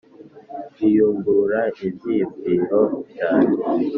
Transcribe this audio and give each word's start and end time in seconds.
Biyungurura 0.75 1.61
ibyiyunviro 1.87 2.81
byanjye 3.11 3.61